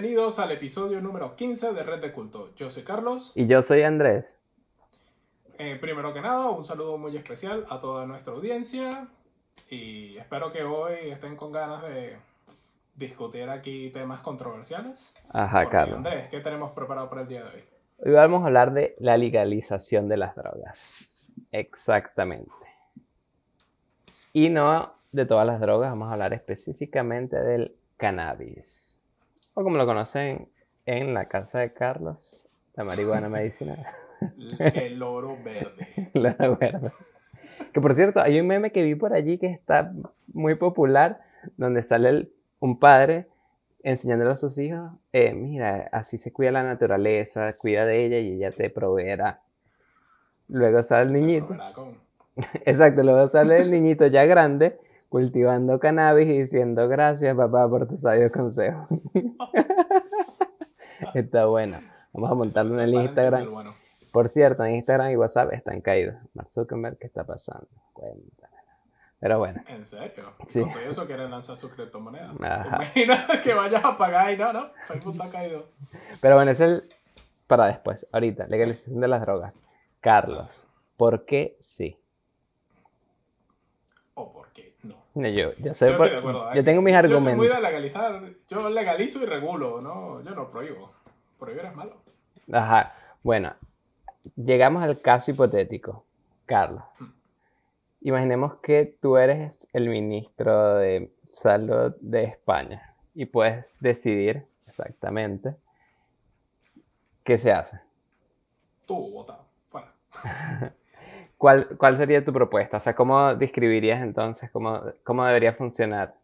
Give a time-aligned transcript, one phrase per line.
[0.00, 2.54] Bienvenidos al episodio número 15 de Red de Culto.
[2.54, 3.32] Yo soy Carlos.
[3.34, 4.40] Y yo soy Andrés.
[5.58, 9.08] Eh, primero que nada, un saludo muy especial a toda nuestra audiencia
[9.68, 12.16] y espero que hoy estén con ganas de
[12.94, 15.16] discutir aquí temas controversiales.
[15.30, 15.96] Ajá, Porque, Carlos.
[15.96, 17.64] Andrés, ¿qué tenemos preparado para el día de hoy?
[17.98, 21.32] Hoy vamos a hablar de la legalización de las drogas.
[21.50, 22.52] Exactamente.
[24.32, 28.97] Y no de todas las drogas, vamos a hablar específicamente del cannabis.
[29.58, 30.46] O como lo conocen
[30.86, 33.84] en la casa de Carlos, la marihuana medicinal.
[34.60, 35.88] El oro verde.
[36.14, 36.92] La verdad.
[37.72, 39.92] Que por cierto, hay un meme que vi por allí que está
[40.32, 41.22] muy popular,
[41.56, 43.26] donde sale el- un padre
[43.82, 48.34] enseñándole a sus hijos, eh, mira, así se cuida la naturaleza, cuida de ella y
[48.34, 49.40] ella te proveerá.
[50.46, 51.56] Luego sale el niñito,
[52.64, 58.02] exacto, luego sale el niñito ya grande cultivando cannabis y diciendo gracias papá por tus
[58.02, 58.86] sabios consejos.
[61.14, 61.80] Está bueno.
[62.12, 63.50] Vamos a montarlo en el Instagram.
[63.50, 63.74] bueno.
[64.12, 66.14] Por cierto, en Instagram y WhatsApp están caídos.
[66.34, 67.68] Mark Zuckerberg, ¿qué está pasando?
[67.92, 68.48] Cuéntame.
[69.20, 70.32] Pero bueno, ¿En serio?
[70.44, 70.60] Sí.
[70.64, 72.32] Los eso quieren lanzar su criptomoneda.
[72.38, 72.76] ¿Te Ajá.
[72.76, 74.66] imaginas que vayas a pagar y no, no?
[74.86, 75.66] Facebook está caído.
[76.20, 76.88] pero bueno, es el
[77.48, 78.06] para después.
[78.12, 79.64] Ahorita, legalización de las drogas.
[80.00, 81.98] Carlos, ¿por qué sí?
[84.14, 84.76] ¿O por qué
[85.18, 85.28] no?
[85.28, 86.54] Yo, yo, Yo sé por- acuerdo.
[86.54, 87.48] yo tengo mis Yo argumentos.
[87.60, 88.22] legalizar.
[88.48, 90.22] Yo legalizo y regulo, ¿no?
[90.22, 90.92] Yo no prohíbo.
[91.38, 91.96] Prohibir es malo.
[92.52, 92.94] Ajá.
[93.22, 93.52] Bueno,
[94.36, 96.04] llegamos al caso hipotético.
[96.46, 96.82] Carlos,
[98.00, 105.54] imaginemos que tú eres el ministro de Salud de España y puedes decidir exactamente
[107.22, 107.78] qué se hace.
[108.86, 109.44] Tú, votado.
[109.70, 109.92] Fuera.
[111.38, 112.78] ¿Cuál, cuál sería tu propuesta?
[112.78, 116.14] O sea, ¿cómo describirías entonces cómo, cómo debería funcionar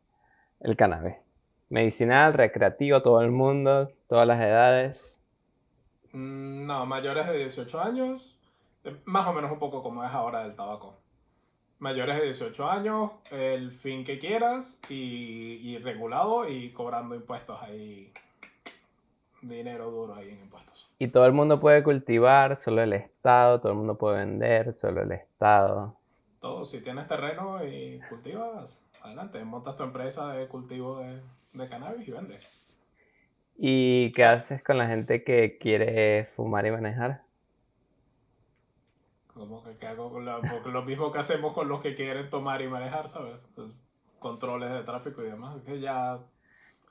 [0.60, 1.34] el cannabis?
[1.70, 5.28] Medicinal, recreativo, todo el mundo, todas las edades.
[6.12, 8.36] Mm, No, mayores de 18 años.
[8.84, 11.00] eh, Más o menos un poco como es ahora del tabaco.
[11.80, 18.12] Mayores de 18 años, el fin que quieras y, y regulado y cobrando impuestos ahí.
[19.48, 20.88] Dinero duro ahí en impuestos.
[20.98, 25.02] Y todo el mundo puede cultivar, solo el Estado, todo el mundo puede vender, solo
[25.02, 25.96] el Estado.
[26.40, 31.20] Todo, si tienes terreno y cultivas, adelante, montas tu empresa de cultivo de,
[31.54, 32.44] de cannabis y vendes.
[33.56, 37.22] ¿Y qué haces con la gente que quiere fumar y manejar?
[39.32, 42.62] Como que, que hago con la- lo mismo que hacemos con los que quieren tomar
[42.62, 43.48] y manejar, ¿sabes?
[43.56, 43.72] Los
[44.18, 45.60] controles de tráfico y demás.
[45.66, 46.20] Que ya.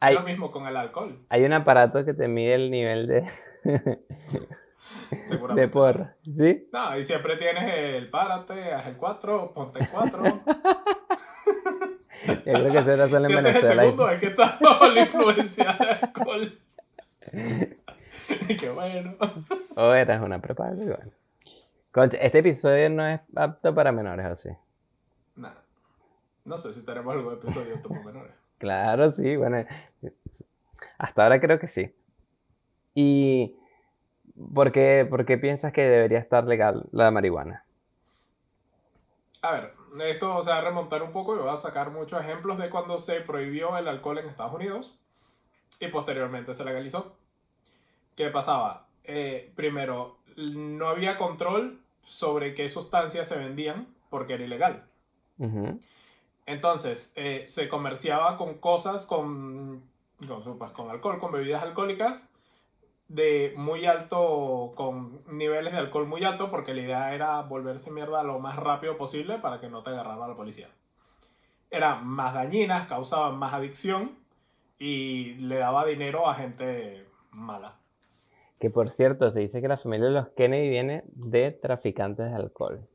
[0.03, 1.15] Hay, Lo mismo con el alcohol.
[1.29, 3.25] hay un aparato que te mide el nivel de,
[5.27, 5.61] Seguramente.
[5.61, 6.67] de porra, ¿sí?
[6.73, 10.23] No, y siempre tienes el párate, haz el 4, ponte el 4.
[12.25, 13.83] Yo creo que eso era solo en si el Venezuela.
[13.83, 16.59] y- segundo, es que estás bajo la influencia del alcohol.
[18.59, 19.13] qué bueno.
[19.75, 21.11] O eras una prepaga, y bueno.
[21.91, 24.49] Concha, Este episodio no es apto para menores, ¿o sí?
[25.35, 25.61] Nada.
[26.45, 28.33] No sé si tenemos algún episodio de Topo Menores.
[28.63, 29.61] Claro, sí, bueno.
[30.97, 31.93] Hasta ahora creo que sí.
[32.95, 33.57] ¿Y
[34.55, 37.65] por qué, por qué piensas que debería estar legal la marihuana?
[39.41, 39.73] A ver,
[40.05, 43.19] esto o sea, remontar un poco y voy a sacar muchos ejemplos de cuando se
[43.19, 44.97] prohibió el alcohol en Estados Unidos
[45.81, 47.17] y posteriormente se legalizó.
[48.15, 48.87] ¿Qué pasaba?
[49.03, 54.85] Eh, primero, no había control sobre qué sustancias se vendían porque era ilegal.
[55.37, 55.81] Ujú.
[56.45, 59.83] Entonces, eh, se comerciaba con cosas, con,
[60.27, 62.29] con, alcohol, con bebidas alcohólicas
[63.07, 68.23] de muy alto, con niveles de alcohol muy alto, porque la idea era volverse mierda
[68.23, 70.69] lo más rápido posible para que no te agarrara la policía.
[71.69, 74.11] Eran más dañinas, causaban más adicción
[74.79, 77.75] y le daba dinero a gente mala.
[78.59, 82.35] Que por cierto, se dice que la familia de los Kennedy viene de traficantes de
[82.35, 82.87] alcohol.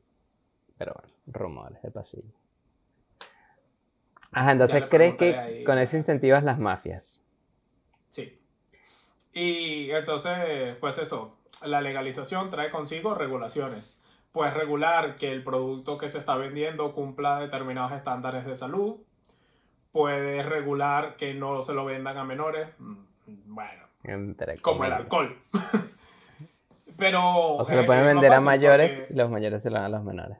[0.77, 2.33] Pero bueno, rumores de pasillo.
[4.31, 5.63] Ajá, entonces crees que ahí.
[5.63, 7.23] con eso incentivas las mafias.
[8.09, 8.39] Sí.
[9.33, 13.95] Y entonces, pues eso, la legalización trae consigo regulaciones.
[14.31, 18.97] Pues regular que el producto que se está vendiendo cumpla determinados estándares de salud.
[19.91, 22.69] Puedes regular que no se lo vendan a menores.
[22.77, 22.97] Mm,
[23.47, 25.35] Bueno, Entre como el alcohol.
[26.97, 27.55] Pero...
[27.55, 29.77] O se lo eh, pueden más vender a mayores porque- y los mayores se lo
[29.77, 30.37] dan a los menores.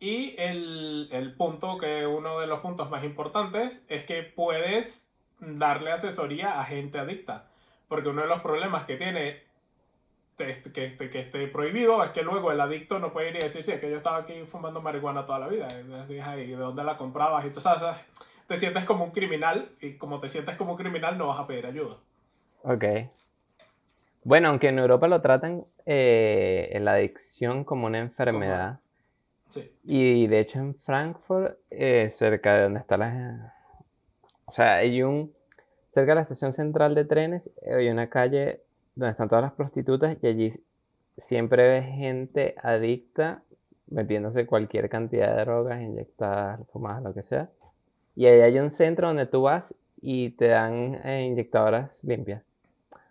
[0.00, 5.06] Y el, el punto que uno de los puntos más importantes es que puedes
[5.38, 7.48] darle asesoría a gente adicta.
[7.86, 9.42] Porque uno de los problemas que tiene
[10.38, 13.40] este- que, esté, que esté prohibido es que luego el adicto no puede ir y
[13.40, 15.68] decir, sí, es que yo estaba aquí fumando marihuana toda la vida.
[16.24, 17.44] "Ay, ¿de dónde la comprabas?
[17.44, 17.82] Y tú sabes,
[18.46, 21.46] te sientes como un criminal y como te sientes como un criminal no vas a
[21.46, 21.96] pedir ayuda.
[22.62, 22.84] Ok.
[24.24, 28.80] Bueno, aunque en Europa lo tratan eh, la adicción como una enfermedad.
[29.50, 29.70] Sí.
[29.84, 33.54] Y de hecho en Frankfurt, eh, cerca de donde está la...
[34.46, 35.32] O sea, hay un...
[35.90, 38.62] Cerca de la estación central de trenes, hay una calle
[38.94, 40.48] donde están todas las prostitutas y allí
[41.16, 43.42] siempre ves gente adicta
[43.88, 47.50] metiéndose cualquier cantidad de drogas, inyectadas, fumadas, lo que sea.
[48.14, 52.42] Y ahí hay un centro donde tú vas y te dan eh, inyectadoras limpias.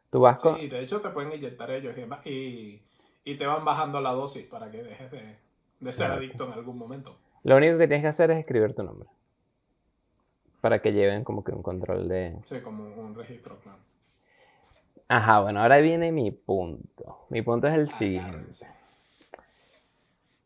[0.10, 0.58] Tú vas con...
[0.58, 1.96] Sí, de hecho te pueden inyectar ellos
[2.26, 2.82] y,
[3.26, 5.36] y te van bajando la dosis para que dejes de,
[5.80, 7.16] de ser adicto en algún momento.
[7.44, 9.08] Lo único que tienes que hacer es escribir tu nombre.
[10.62, 12.36] Para que lleven como que un control de...
[12.46, 13.80] Sí, como un registro, claro.
[15.08, 17.26] Ajá, bueno, ahora viene mi punto.
[17.30, 18.30] Mi punto es el siguiente.
[18.30, 18.68] Agárrense.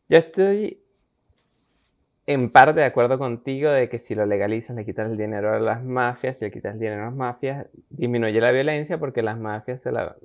[0.08, 0.80] Yo estoy
[2.26, 5.58] en parte de acuerdo contigo de que si lo legalizas le quitas el dinero a
[5.58, 9.38] las mafias, si le quitas el dinero a las mafias, disminuye la violencia porque las
[9.38, 10.16] mafias se la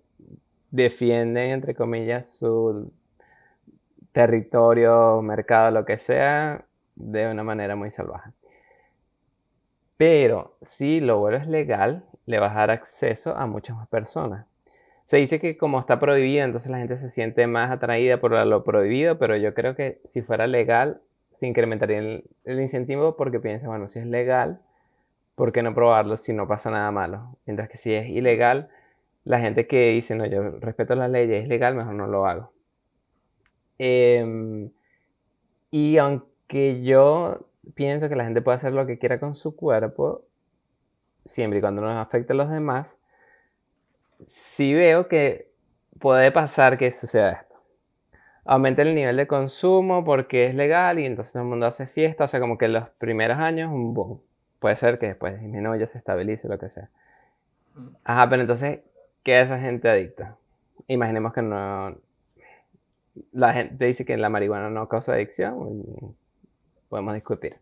[0.72, 2.92] defienden, entre comillas, su
[4.20, 8.32] territorio, mercado, lo que sea, de una manera muy salvaje.
[9.96, 14.46] Pero si lo vuelves legal, le vas a dar acceso a muchas más personas.
[15.06, 18.64] Se dice que como está prohibido, entonces la gente se siente más atraída por lo
[18.64, 21.00] prohibido, pero yo creo que si fuera legal,
[21.32, 24.60] se incrementaría el, el incentivo porque piensas, bueno, si es legal,
[25.36, 27.38] ¿por qué no probarlo si no pasa nada malo?
[27.46, 28.68] Mientras que si es ilegal,
[29.24, 32.52] la gente que dice, no, yo respeto las leyes, es legal, mejor no lo hago.
[33.80, 34.70] Em,
[35.72, 40.26] y aunque yo pienso que la gente puede hacer lo que quiera con su cuerpo,
[41.26, 43.00] siempre y cuando no afecte a los demás,
[44.22, 45.50] sí veo que
[46.00, 47.56] puede pasar que suceda esto.
[48.46, 52.24] Aumenta el nivel de consumo porque es legal y entonces todo el mundo hace fiesta,
[52.26, 54.22] o sea, como que en los primeros años un boom.
[54.60, 56.90] Puede ser que después disminuya, se estabilice, lo que sea.
[57.76, 57.88] Mm.
[58.04, 58.80] Ajá, pero entonces,
[59.24, 60.36] ¿qué es esa gente adicta?
[60.88, 61.96] Imaginemos que no...
[63.32, 65.86] La gente dice que la marihuana no causa adicción,
[66.90, 67.58] podemos discutir.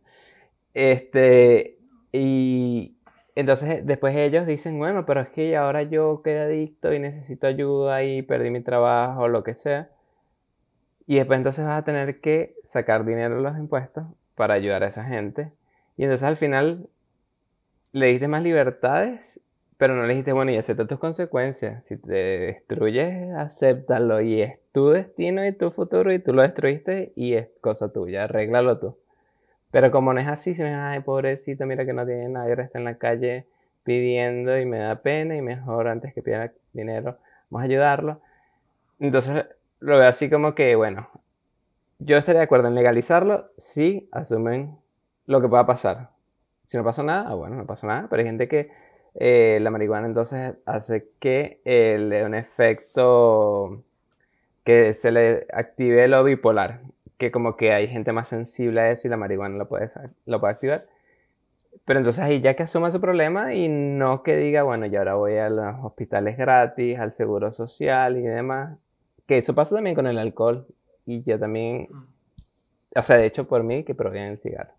[0.73, 1.77] Este,
[2.11, 2.95] y
[3.35, 8.03] entonces después ellos dicen, bueno, pero es que ahora yo quedé adicto y necesito ayuda
[8.03, 9.89] y perdí mi trabajo lo que sea.
[11.05, 14.05] Y después entonces vas a tener que sacar dinero de los impuestos
[14.35, 15.51] para ayudar a esa gente.
[15.97, 16.89] Y entonces al final
[17.91, 19.43] le diste más libertades,
[19.77, 21.85] pero no le dijiste, bueno, y acepta tus consecuencias.
[21.85, 27.13] Si te destruyes, acéptalo y es tu destino y tu futuro y tú lo destruiste
[27.15, 28.97] y es cosa tuya, arréglalo tú.
[29.71, 32.47] Pero como no es así, si me dices, ay, pobrecito, mira que no tiene nada
[32.47, 33.45] y ahora está en la calle
[33.83, 37.17] pidiendo y me da pena y mejor antes que pida dinero,
[37.49, 38.19] vamos a ayudarlo.
[38.99, 39.45] Entonces
[39.79, 41.07] lo veo así como que, bueno,
[41.99, 44.77] yo estaría de acuerdo en legalizarlo si asumen
[45.25, 46.09] lo que pueda pasar.
[46.65, 48.71] Si no pasa nada, ah, bueno, no pasa nada, pero hay gente que
[49.17, 53.83] eh, la marihuana entonces hace que eh, le dé un efecto
[54.63, 56.81] que se le active lo bipolar,
[57.17, 59.89] que como que hay gente más sensible a eso y la marihuana lo puede,
[60.25, 60.85] lo puede activar.
[61.85, 65.15] Pero entonces ahí ya que asuma su problema y no que diga, bueno, y ahora
[65.15, 68.89] voy a los hospitales gratis, al seguro social y demás.
[69.25, 70.67] Que eso pasa también con el alcohol.
[71.05, 72.05] Y yo también, Mm.
[72.97, 74.73] o sea, de hecho por mí que prohíben el cigarro.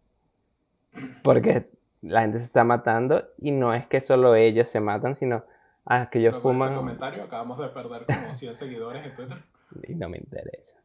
[1.22, 1.64] Porque
[2.02, 5.44] la gente se está matando y no es que solo ellos se matan, sino
[5.84, 9.14] ah, que ellos Pero con ese fuman comentario acabamos de perder como 100 seguidores en
[9.14, 9.38] Twitter.
[9.86, 10.76] y no me interesa.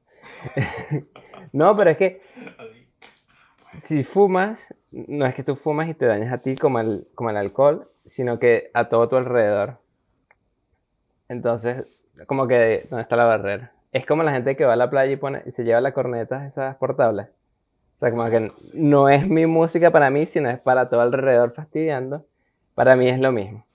[1.52, 2.22] no, pero es que
[3.82, 7.30] si fumas, no es que tú fumas y te dañas a ti como el, como
[7.30, 9.80] el alcohol, sino que a todo tu alrededor.
[11.30, 11.86] Entonces,
[12.28, 13.72] como que, ¿dónde está la barrera?
[13.92, 15.94] Es como la gente que va a la playa y, pone, y se lleva las
[15.94, 17.28] cornetas esas portables.
[17.96, 21.54] O sea, como que no es mi música para mí, sino es para todo alrededor
[21.54, 22.26] fastidiando.
[22.76, 23.66] Para mí es lo mismo.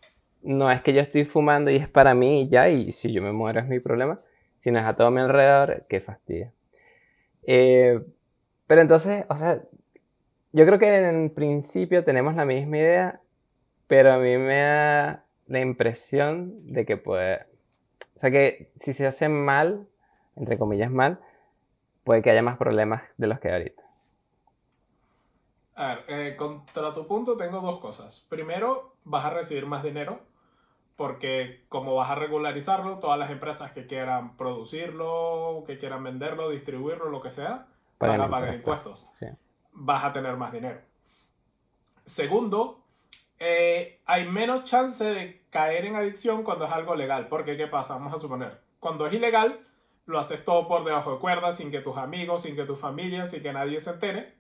[0.42, 3.22] No es que yo estoy fumando y es para mí y ya, y si yo
[3.22, 4.20] me muero es mi problema,
[4.58, 6.52] sino es a todo mi alrededor que fastidia.
[7.46, 8.00] Eh,
[8.66, 9.62] pero entonces, o sea,
[10.52, 13.20] yo creo que en principio tenemos la misma idea,
[13.87, 17.46] pero a mí me da la impresión de que puede...
[18.14, 19.87] O sea, que si se hace mal,
[20.37, 21.20] entre comillas mal,
[22.04, 23.82] puede que haya más problemas de los que hay ahorita.
[25.78, 28.26] A ver, eh, contra tu punto tengo dos cosas.
[28.28, 30.20] Primero, vas a recibir más dinero
[30.97, 37.08] porque como vas a regularizarlo, todas las empresas que quieran producirlo, que quieran venderlo, distribuirlo,
[37.11, 37.68] lo que sea,
[38.00, 39.02] van a pagar impuestos.
[39.02, 39.18] impuestos.
[39.18, 39.26] Sí.
[39.70, 40.80] Vas a tener más dinero.
[42.04, 42.82] Segundo,
[43.38, 47.28] eh, hay menos chance de caer en adicción cuando es algo legal.
[47.28, 47.94] Porque, ¿qué pasa?
[47.94, 49.61] Vamos a suponer, cuando es ilegal,
[50.06, 53.28] lo haces todo por debajo de cuerda, sin que tus amigos, sin que tu familia,
[53.28, 54.38] sin que nadie se entere.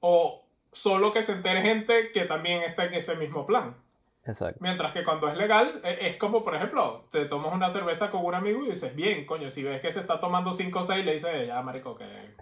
[0.00, 3.74] O solo que se entere gente que también está en ese mismo plan.
[4.26, 4.58] Exacto.
[4.60, 8.24] Mientras que cuando es legal, e- es como, por ejemplo, te tomas una cerveza con
[8.24, 11.04] un amigo y dices, bien, coño, si ves que se está tomando 5 o 6,
[11.04, 12.34] le dices, ya, marico, que...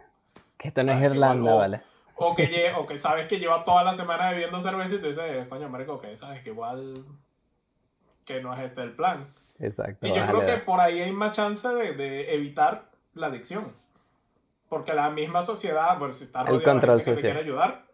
[0.59, 1.83] Que esto no es Irlanda, o- ¿vale?
[2.17, 5.47] O que, o que sabes que lleva toda la semana bebiendo cerveza y te dices,
[5.49, 7.05] coño, marico, que sabes que igual...
[8.25, 9.33] Que no es este el plan.
[9.61, 10.05] Exacto.
[10.07, 13.73] Y yo creo que por ahí hay más chance de, de evitar la adicción.
[14.69, 17.33] Porque la misma sociedad, pues si está El rodeada de gente que te social.
[17.33, 17.87] quiere ayudar,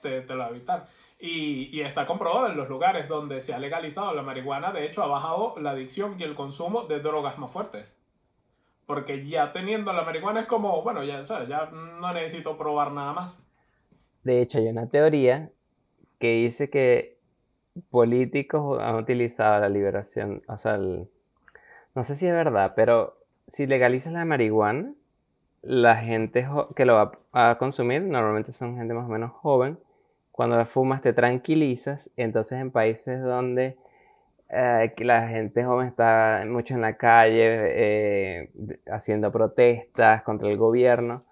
[0.00, 0.88] te, te lo va a evitar.
[1.20, 5.02] Y, y está comprobado en los lugares donde se ha legalizado la marihuana, de hecho
[5.02, 7.98] ha bajado la adicción y el consumo de drogas más fuertes.
[8.86, 11.48] Porque ya teniendo la marihuana es como, bueno, ya, ¿sabes?
[11.48, 13.44] ya no necesito probar nada más.
[14.22, 15.50] De hecho, hay una teoría
[16.18, 17.18] que dice que
[17.90, 21.08] políticos han utilizado la liberación, o sea, el-
[21.94, 24.92] no sé si es verdad, pero si legalizas la marihuana,
[25.62, 26.46] la gente
[26.76, 29.78] que lo va a consumir normalmente son gente más o menos joven.
[30.32, 33.76] Cuando la fumas te tranquilizas, entonces en países donde
[34.50, 38.50] eh, que la gente joven está mucho en la calle eh,
[38.90, 41.24] haciendo protestas contra el gobierno,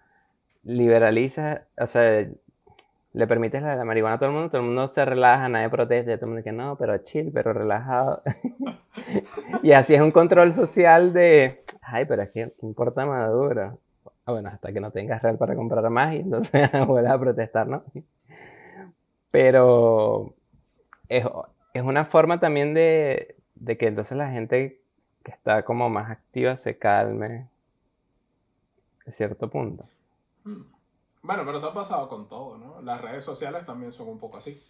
[0.64, 2.26] liberalizas, o sea,
[3.12, 5.71] le permites la, la marihuana a todo el mundo, todo el mundo se relaja, nadie
[5.71, 8.23] protesta, todo el mundo dice no, pero chill, pero relajado.
[9.62, 11.52] y así es un control social de,
[11.83, 13.78] ay, pero es que ¿qué importa Maduro.
[14.26, 17.68] Ah, bueno, hasta que no tengas real para comprar más y entonces vuelves a protestar,
[17.68, 17.85] ¿no?
[19.30, 20.35] Pero
[21.09, 21.25] es,
[21.73, 24.80] es una forma también de, de que entonces la gente
[25.23, 27.49] que está como más activa se calme
[29.06, 29.85] a cierto punto.
[30.45, 30.62] Hmm.
[31.23, 32.80] Bueno, pero eso ha pasado con todo, ¿no?
[32.83, 34.62] Las redes sociales también son un poco así.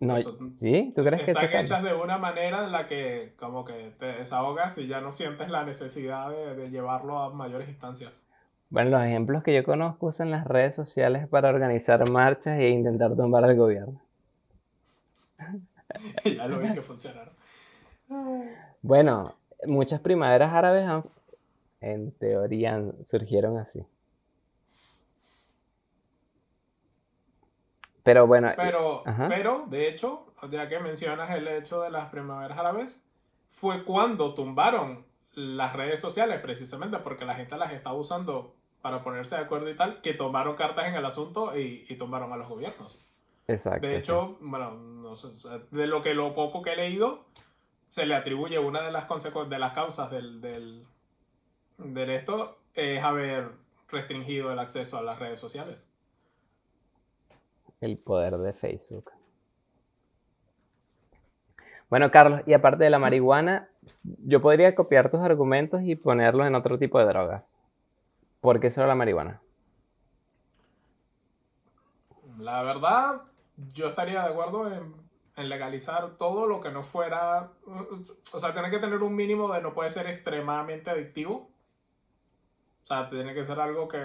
[0.00, 0.16] No,
[0.52, 0.92] ¿Sí?
[0.94, 1.60] ¿Tú crees que Están calma?
[1.60, 5.48] hechas de una manera en la que como que te desahogas y ya no sientes
[5.50, 8.24] la necesidad de, de llevarlo a mayores instancias.
[8.72, 13.14] Bueno, los ejemplos que yo conozco usan las redes sociales para organizar marchas e intentar
[13.14, 14.00] tumbar al gobierno.
[16.24, 17.34] Ya lo vi que funcionaron.
[18.80, 19.34] Bueno,
[19.66, 21.04] muchas primaveras árabes han-
[21.82, 23.84] en teoría surgieron así.
[28.02, 29.28] Pero bueno, Pero, Ajá.
[29.28, 33.02] pero, de hecho, ya que mencionas el hecho de las primaveras árabes,
[33.50, 39.36] fue cuando tumbaron las redes sociales, precisamente porque la gente las estaba usando para ponerse
[39.36, 42.48] de acuerdo y tal, que tomaron cartas en el asunto y, y tumbaron a los
[42.48, 42.98] gobiernos.
[43.46, 43.86] exacto.
[43.86, 43.98] De sí.
[44.00, 45.28] hecho, bueno, no sé,
[45.70, 47.24] de lo que lo poco que he leído,
[47.88, 49.06] se le atribuye una de las
[49.48, 50.84] de las causas del, del,
[51.78, 53.50] de esto es haber
[53.90, 55.88] restringido el acceso a las redes sociales.
[57.80, 59.12] El poder de Facebook.
[61.90, 63.68] Bueno, Carlos, y aparte de la marihuana,
[64.02, 67.58] yo podría copiar tus argumentos y ponerlos en otro tipo de drogas.
[68.42, 69.40] ¿Por qué solo la marihuana?
[72.38, 73.22] La verdad,
[73.72, 74.94] yo estaría de acuerdo en,
[75.36, 77.52] en legalizar todo lo que no fuera,
[78.32, 81.50] o sea, tiene que tener un mínimo de no puede ser extremadamente adictivo.
[82.82, 83.98] O sea, tiene que ser algo que,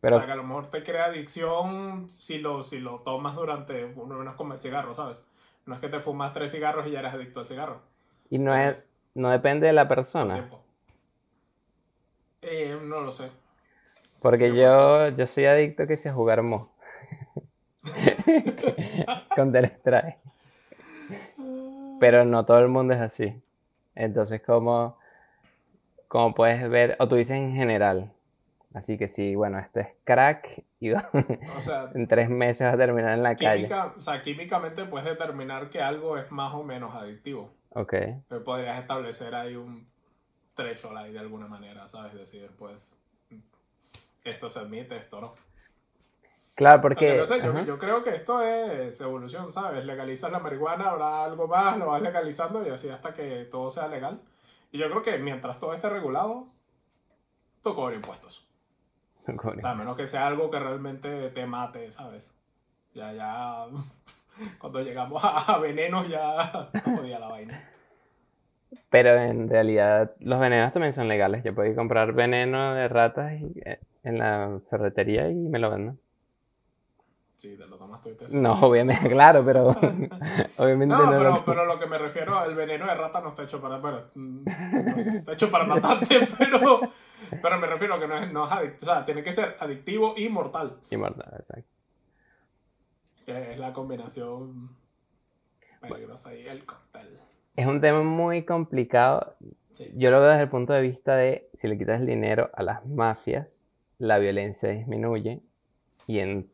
[0.00, 3.34] Pero, o sea, que a lo mejor te crea adicción si lo, si lo tomas
[3.36, 5.24] durante, uno no es como el cigarro, ¿sabes?
[5.64, 7.80] No es que te fumas tres cigarros y ya eres adicto al cigarro.
[8.28, 10.50] y no es, no depende de la persona.
[12.42, 13.30] Eh, no lo sé.
[14.20, 16.72] Porque Sí, yo, yo soy adicto que sea a jugar Mo.
[19.36, 20.18] Counter Strike.
[22.00, 23.40] Pero no todo el mundo es así.
[23.94, 24.98] Entonces, como,
[26.08, 28.12] como puedes ver, o tú dices en general.
[28.74, 32.76] Así que sí, bueno, esto es crack y O sea, en tres meses vas a
[32.76, 33.62] terminar en la calle.
[33.62, 37.50] química, o sea, químicamente puedes determinar que algo es más o menos adictivo.
[37.70, 37.94] Ok.
[38.28, 39.88] Pero podrías establecer ahí un
[40.54, 42.14] threshold ahí de alguna manera, ¿sabes?
[42.14, 42.94] Decir, pues,
[44.30, 45.34] esto se admite, esto no.
[46.54, 47.18] Claro, porque...
[47.18, 49.84] no sé, yo, creo que esto es evolución, ¿sabes?
[49.84, 53.88] Legalizas la marihuana, habrá algo más, lo vas legalizando y así hasta que todo sea
[53.88, 54.22] legal.
[54.72, 56.46] Y yo creo que mientras todo esté regulado,
[57.62, 58.46] tú cobras impuestos.
[59.26, 62.32] O sea, a menos que sea algo que realmente te mate, ¿sabes?
[62.94, 63.66] Ya, ya.
[64.58, 67.70] Cuando llegamos a, venenos, ya no podía la vaina.
[68.90, 71.42] Pero en realidad los venenos también son legales.
[71.44, 75.58] Yo puedo ir a comprar veneno de ratas y- eh, en la ferretería y me
[75.58, 75.98] lo venden.
[77.36, 79.68] Sí, te lo tomas tú y te No, obviamente, claro, pero
[80.56, 83.28] obviamente No, no pero, lo- pero lo que me refiero, el veneno de rata no
[83.30, 83.78] está hecho para.
[83.78, 86.80] Bueno, mm, no sé si está hecho para matarte, pero.
[87.42, 88.90] Pero me refiero a que no es, no es adictivo.
[88.90, 90.76] O sea, tiene que ser adictivo y mortal.
[90.90, 91.68] Inmortal, exacto.
[93.26, 94.70] Que es la combinación
[95.80, 97.18] peligrosa y el cóctel.
[97.56, 99.34] Es un tema muy complicado.
[99.72, 99.90] Sí.
[99.96, 102.62] Yo lo veo desde el punto de vista de si le quitas el dinero a
[102.62, 105.40] las mafias, la violencia disminuye.
[106.06, 106.46] Y en,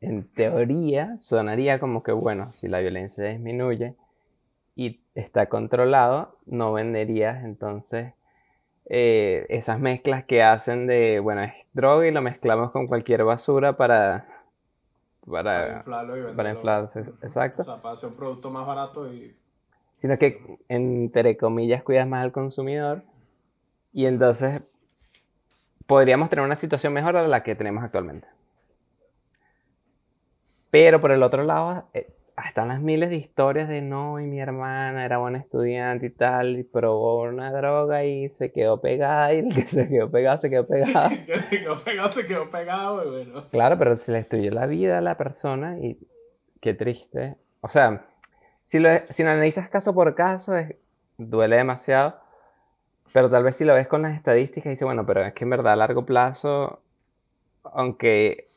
[0.00, 3.94] en teoría sonaría como que, bueno, si la violencia disminuye,
[4.76, 8.12] y está controlado, no venderías entonces
[8.84, 13.76] eh, esas mezclas que hacen de, bueno, es droga y lo mezclamos con cualquier basura
[13.76, 14.28] para...
[15.26, 16.36] Para, inflarlo y venderlo.
[16.36, 17.62] para inflarse, exacto.
[17.62, 19.34] O sea, para hacer un producto más barato y...
[19.96, 23.02] Sino que, entre comillas, cuidas más al consumidor
[23.92, 24.60] y entonces
[25.86, 28.28] podríamos tener una situación mejor a la que tenemos actualmente.
[30.70, 32.06] Pero por el otro lado, eh,
[32.44, 36.58] están las miles de historias de no, y mi hermana era buena estudiante y tal,
[36.58, 40.50] y probó una droga y se quedó pegada, y el que se quedó pegado, se
[40.50, 41.10] quedó pegado.
[41.10, 43.48] El que se quedó pegado, se quedó pegado, y bueno.
[43.50, 45.98] Claro, pero se le destruyó la vida a la persona y
[46.60, 47.36] qué triste.
[47.62, 48.06] O sea,
[48.66, 50.74] si lo, si lo analizas caso por caso, es,
[51.16, 52.18] duele demasiado.
[53.14, 55.50] Pero tal vez si lo ves con las estadísticas, dices, bueno, pero es que en
[55.50, 56.82] verdad a largo plazo,
[57.64, 58.48] aunque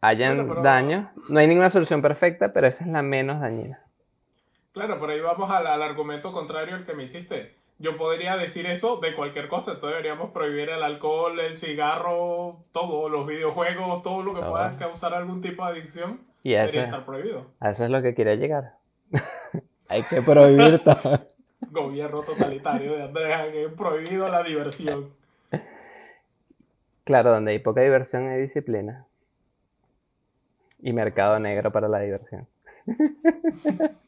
[0.00, 3.78] hayan Bueno, pero- daños, no hay ninguna solución perfecta, pero esa es la menos dañina.
[4.72, 7.54] Claro, por ahí vamos al, al argumento contrario al que me hiciste.
[7.78, 13.08] Yo podría decir eso de cualquier cosa, entonces deberíamos prohibir el alcohol, el cigarro, todo,
[13.08, 14.50] los videojuegos, todo lo que Todo.
[14.52, 17.46] pueda causar algún tipo de adicción, Y eso, debería estar prohibido.
[17.60, 18.74] a eso es lo que quería llegar.
[19.88, 21.26] hay que prohibir todo.
[21.70, 25.10] Gobierno totalitario de Andrea, que prohibido la diversión.
[27.04, 29.06] Claro, donde hay poca diversión hay disciplina.
[30.80, 32.48] Y mercado negro para la diversión.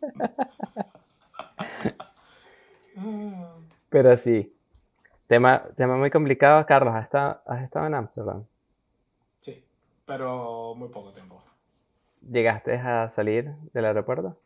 [3.89, 4.53] Pero sí.
[5.29, 6.95] Tema, tema muy complicado, Carlos.
[6.95, 8.45] ¿Has estado, has estado en Ámsterdam?
[9.41, 9.65] Sí,
[10.05, 11.43] pero muy poco tiempo.
[12.21, 14.37] ¿Llegaste a salir del aeropuerto?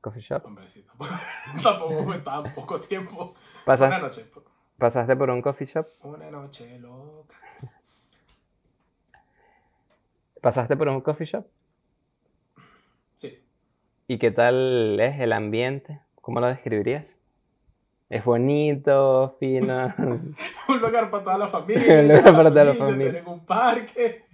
[0.00, 0.48] ¿Coffee shops?
[0.50, 1.10] Hombre, sí, tampoco,
[1.62, 3.34] tampoco fue tan poco tiempo.
[3.66, 4.26] Una noche,
[4.78, 5.86] ¿Pasaste por un coffee shop?
[6.02, 7.34] una noche loca.
[10.40, 11.46] ¿Pasaste por un coffee shop?
[13.18, 13.44] Sí,
[14.08, 16.00] ¿Y qué tal es el ambiente?
[16.22, 17.18] ¿Cómo lo describirías?
[18.08, 19.94] ¿Es bonito, fino?
[20.68, 22.00] un lugar para toda la familia.
[22.00, 23.10] Un lugar para toda la familia.
[23.12, 24.24] Tienen un parque.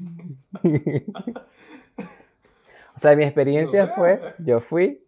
[2.95, 3.95] o sea, mi experiencia No sé.
[3.95, 5.06] fue, yo fui,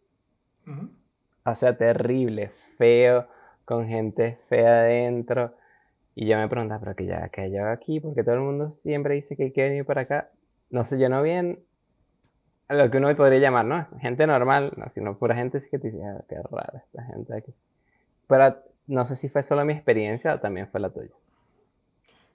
[1.44, 3.26] O sea, terrible, feo,
[3.64, 5.54] con gente fea adentro.
[6.14, 9.14] Y yo me preguntaba, pero que ya, que yo aquí, porque todo el mundo siempre
[9.14, 10.30] dice que hay que venir para acá.
[10.70, 11.60] No sé, yo no bien
[12.68, 13.86] a lo que uno podría llamar, ¿no?
[13.98, 17.54] Gente normal, no, sino pura gente que te dice, ah, qué rara esta gente aquí.
[18.26, 21.14] Pero no sé si fue solo mi experiencia o también fue la tuya.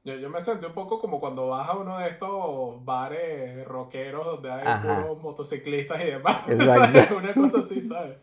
[0.03, 4.25] Yo, yo me sentí un poco como cuando vas a uno de estos bares rockeros
[4.25, 5.01] donde hay Ajá.
[5.01, 6.39] puros motociclistas y demás.
[6.49, 6.99] Exacto.
[6.99, 7.11] ¿sabes?
[7.11, 8.17] Una cosa así, ¿sabes?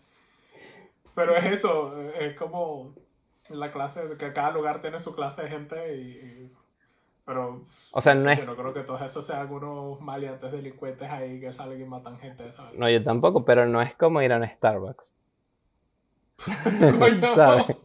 [1.14, 2.94] Pero es eso, es como
[3.48, 6.00] la clase, que cada lugar tiene su clase de gente y...
[6.10, 6.52] y-
[7.24, 7.62] pero
[7.92, 11.08] O sea, sí, no es yo no creo que todos esos sean algunos maleantes delincuentes
[11.08, 12.76] ahí que salen y matan gente, ¿sabes?
[12.76, 15.12] No, yo tampoco, pero no es como ir a un Starbucks.
[17.34, 17.76] ¿Sabes?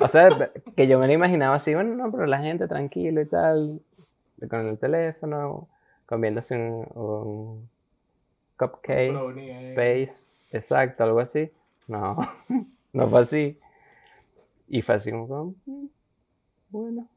[0.00, 3.26] O sea, que yo me lo imaginaba así, bueno, no, pero la gente tranquilo y
[3.26, 3.80] tal,
[4.50, 5.68] con el teléfono,
[6.06, 7.68] comiéndose un, un
[8.58, 10.14] cupcake, brownie space,
[10.52, 11.50] exacto, algo así.
[11.88, 12.16] No,
[12.92, 13.58] no fue así.
[14.68, 15.86] Y fue así como, "Mm,
[16.70, 17.08] bueno.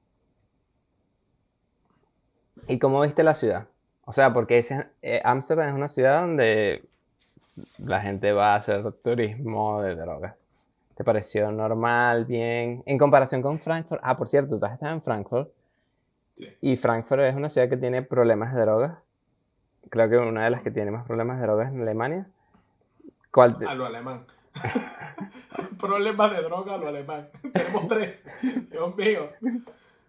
[2.67, 3.67] ¿Y cómo viste la ciudad?
[4.05, 6.83] O sea, porque ese- eh, Ámsterdam es una ciudad donde
[7.79, 10.45] la gente va a hacer turismo de drogas.
[10.99, 12.83] ¿Te pareció normal, bien?
[12.85, 14.01] En comparación con Frankfurt.
[14.03, 15.49] Ah, por cierto, tú has estado en Frankfurt.
[16.35, 16.45] Sí.
[16.59, 18.97] Y Frankfurt es una ciudad que tiene problemas de drogas.
[19.89, 22.27] Creo que una de las que tiene más problemas de drogas en Alemania.
[23.31, 24.25] ¿Cuál te- A lo alemán.
[25.79, 27.29] Problemas de droga a lo alemán.
[27.53, 28.21] Tenemos tres.
[28.69, 29.29] Dios mío.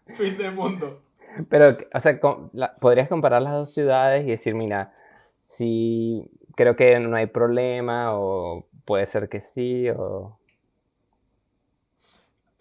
[0.08, 1.02] Fin del mundo.
[1.48, 4.92] Pero, o sea, com- la- podrías comparar las dos ciudades y decir, mira,
[5.40, 10.36] si creo que no hay problema o puede ser que sí o...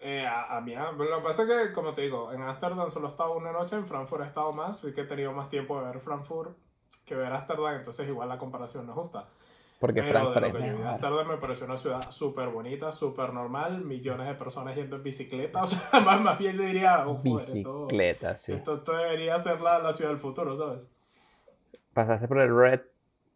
[0.02, 2.90] Eh, a, a mí, ah, lo que pasa es que, como te digo, en Ámsterdam
[2.90, 5.50] solo he estado una noche, en Frankfurt he estado más, así que he tenido más
[5.50, 6.56] tiempo de ver Frankfurt
[7.04, 9.28] que ver Ámsterdam, entonces igual la comparación no es justa.
[9.78, 10.88] Porque Pero Frankfurt de lo que.
[10.88, 15.62] Ámsterdam me pareció una ciudad súper bonita, súper normal, millones de personas yendo en bicicleta,
[15.62, 18.52] o sea, más, más bien le diría, oh, joder, esto, Bicicleta, sí.
[18.54, 20.90] esto, esto debería ser la, la ciudad del futuro, ¿sabes?
[21.92, 22.80] Pasaste por el red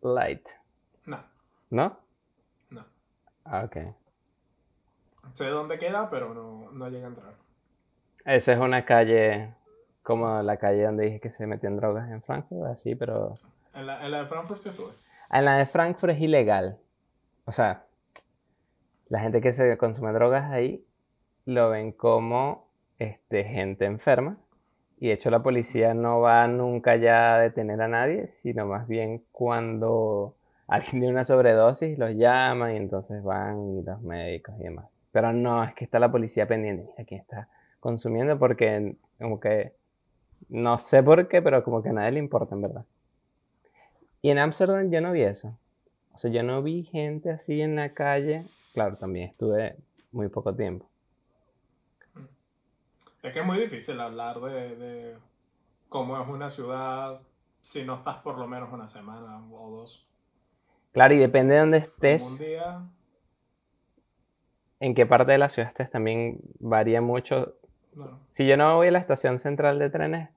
[0.01, 0.49] light,
[1.05, 1.19] No,
[1.71, 1.99] ¿no?
[2.71, 2.85] no.
[3.45, 3.77] Ah, ok.
[5.35, 7.35] Sé dónde queda, pero no, no llegué a entrar.
[8.25, 9.55] Esa es una calle
[10.03, 13.35] como la calle donde dije que se metían drogas en Frankfurt, así, pero...
[13.75, 14.93] En la, en la de Frankfurt sí estuve.
[15.31, 16.79] En la de Frankfurt es ilegal.
[17.47, 17.85] O sea,
[19.09, 20.87] la gente que se consume drogas ahí
[21.45, 22.69] lo ven como
[22.99, 24.39] este, gente enferma.
[24.99, 28.87] Y de hecho la policía no va nunca ya a detener a nadie, sino más
[28.87, 30.37] bien cuando
[30.69, 34.94] alguien tiene una sobredosis, los llaman y entonces van y los médicos y demás.
[35.15, 37.49] Pero no, es que está la policía pendiente, mira quién está
[37.79, 39.73] consumiendo porque como que
[40.49, 42.85] no sé por qué, pero como que a nadie le importa en verdad.
[44.23, 45.57] Y en Amsterdam yo no vi eso.
[46.13, 48.45] O sea, yo no vi gente así en la calle.
[48.73, 49.77] Claro, también estuve
[50.11, 50.85] muy poco tiempo.
[53.23, 55.15] Es que es muy difícil hablar de, de
[55.89, 57.21] cómo es una ciudad
[57.63, 60.09] si no estás por lo menos una semana o dos.
[60.91, 62.33] Claro, y depende de dónde estés.
[62.33, 62.83] Un día.
[64.85, 67.55] En qué parte de la ciudad estés también varía mucho.
[68.29, 70.29] Si yo no voy a la estación central de trenes,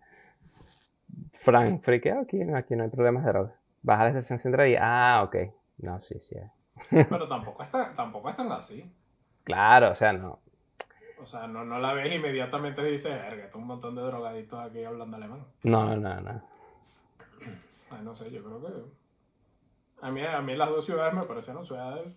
[1.33, 3.55] Frank, friqueo aquí, aquí no hay problemas de droga.
[3.81, 5.35] Vas a la estación central y, ah, ok.
[5.79, 6.37] No, sí, sí.
[6.89, 8.89] Pero tampoco, está, tampoco están así.
[9.43, 10.39] Claro, o sea, no.
[11.21, 14.63] O sea, no, no la ves inmediatamente y dices, verga, está un montón de drogaditos
[14.63, 15.43] aquí hablando alemán.
[15.63, 16.41] No, no, no.
[17.91, 20.05] Ay, no sé, yo creo que.
[20.05, 22.07] A mí, a mí las dos ciudades me parecieron ciudades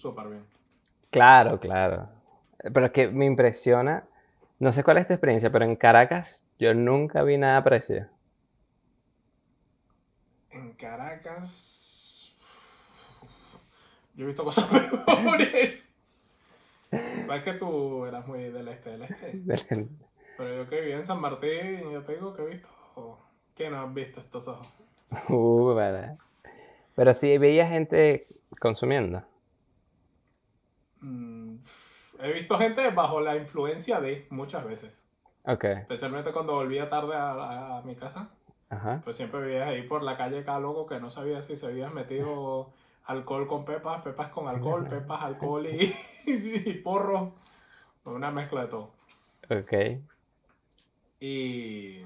[0.00, 0.59] súper bien.
[1.10, 2.08] Claro, claro.
[2.72, 4.04] Pero es que me impresiona.
[4.58, 8.06] No sé cuál es tu experiencia, pero en Caracas yo nunca vi nada parecido.
[10.50, 12.34] En Caracas.
[14.14, 14.66] Yo he visto cosas
[15.06, 15.94] peores.
[16.90, 19.88] Es que tú eras muy del este del este.
[20.36, 22.68] Pero yo que viví en San Martín, yo te digo que he visto.
[23.54, 24.68] ¿Qué no has visto estos ojos?
[25.28, 26.18] Uh, vale.
[26.94, 28.22] Pero sí veía gente
[28.60, 29.24] consumiendo.
[31.00, 31.56] Mm,
[32.20, 35.04] he visto gente bajo la influencia de muchas veces.
[35.44, 35.64] Ok.
[35.64, 38.30] Especialmente cuando volvía tarde a, mi casa.
[38.68, 39.00] Ajá.
[39.02, 41.94] Pues siempre veías ahí por la calle cada loco que no sabía si se habían
[41.94, 42.72] metido
[43.04, 45.94] alcohol con pepas, pepas con alcohol, pepas, alcohol y,
[46.26, 47.34] y, porro.
[48.04, 48.92] Una mezcla de todo.
[49.50, 49.72] Ok.
[51.20, 52.04] Y.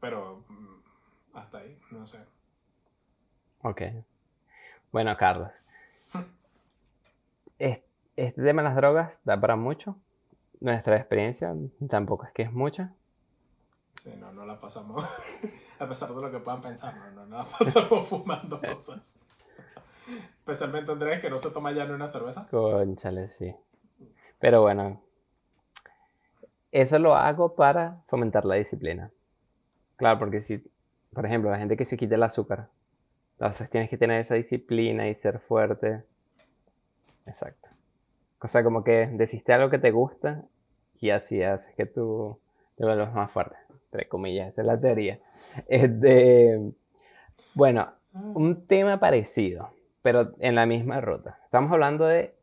[0.00, 0.44] Pero.
[0.48, 2.18] Mm, hasta ahí, no sé.
[3.62, 3.82] Ok.
[4.92, 5.50] Bueno, Carlos.
[8.20, 9.96] Este tema de las drogas da para mucho.
[10.60, 11.54] Nuestra experiencia
[11.88, 12.92] tampoco es que es mucha.
[13.98, 15.02] Sí, no, no la pasamos.
[15.78, 19.18] A pesar de lo que puedan pensar, no, no, no la pasamos fumando cosas.
[20.06, 22.46] Especialmente Andrés, que no se toma ya ni una cerveza.
[22.50, 23.54] Conchale, sí.
[24.38, 25.00] Pero bueno,
[26.72, 29.10] eso lo hago para fomentar la disciplina.
[29.96, 30.62] Claro, porque si,
[31.14, 32.68] por ejemplo, la gente que se quita el azúcar,
[33.38, 36.04] entonces tienes que tener esa disciplina y ser fuerte.
[37.24, 37.69] Exacto.
[38.42, 40.44] O sea, como que desiste algo que te gusta
[40.98, 42.38] y así haces que tú
[42.76, 43.56] te vuelvas más fuerte.
[43.92, 45.18] Entre comillas, esa es la teoría.
[45.66, 46.60] Este,
[47.54, 48.20] bueno, ah.
[48.34, 49.70] un tema parecido
[50.02, 51.38] pero en la misma ruta.
[51.44, 52.34] Estamos hablando de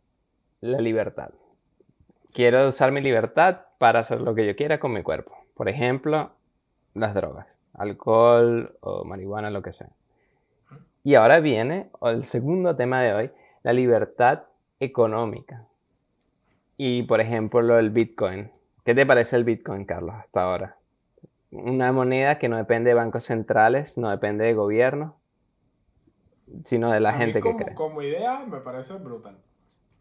[0.62, 1.30] la libertad.
[2.34, 5.32] Quiero usar mi libertad para hacer lo que yo quiera con mi cuerpo.
[5.56, 6.28] Por ejemplo,
[6.94, 9.90] las drogas, alcohol o marihuana, lo que sea.
[11.04, 13.32] Y ahora viene el segundo tema de hoy,
[13.64, 14.44] la libertad
[14.80, 15.66] económica.
[16.78, 18.52] Y por ejemplo, el Bitcoin.
[18.86, 20.78] ¿Qué te parece el Bitcoin, Carlos, hasta ahora?
[21.52, 25.18] Una moneda que no depende de bancos centrales, no depende de gobierno,
[26.63, 27.76] sino de la gente que cree.
[27.76, 29.38] Como idea me parece brutal.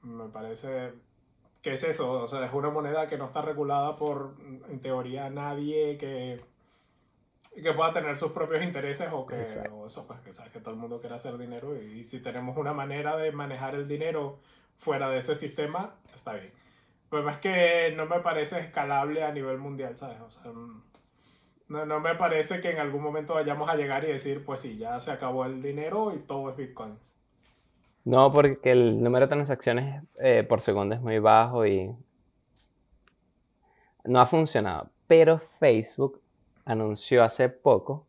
[0.02, 0.92] Me parece
[1.62, 4.36] que es eso, o sea, es una moneda que no está regulada por,
[4.68, 6.40] en teoría, nadie que,
[7.60, 10.74] que pueda tener sus propios intereses o que o eso, pues que sabes que todo
[10.74, 14.38] el mundo quiere hacer dinero y, y, si tenemos una manera de manejar el dinero
[14.78, 16.52] fuera de ese sistema, está bien.
[17.10, 20.20] Pero es que no me parece escalable a nivel mundial, ¿sabes?
[20.20, 20.50] O sea,
[21.68, 24.76] no, no me parece que en algún momento vayamos a llegar y decir, pues sí,
[24.76, 27.16] ya se acabó el dinero y todo es bitcoins.
[28.04, 31.92] No, porque el número de transacciones eh, por segundo es muy bajo y
[34.04, 34.90] no ha funcionado.
[35.06, 36.20] Pero Facebook
[36.64, 38.06] anunció hace poco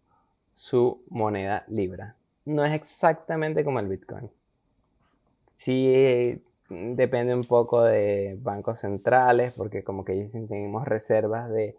[0.56, 2.16] su moneda Libra.
[2.46, 4.30] No es exactamente como el Bitcoin.
[5.56, 11.76] Sí depende un poco de bancos centrales, porque como que ellos tenemos reservas de